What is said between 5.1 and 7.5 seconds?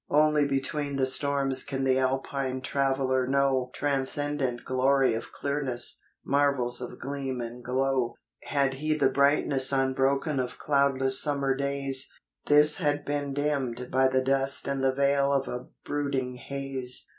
of clearness, marvels of gleam